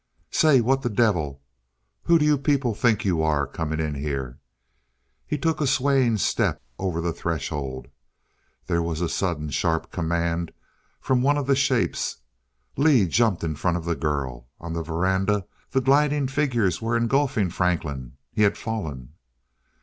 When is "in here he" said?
3.79-5.37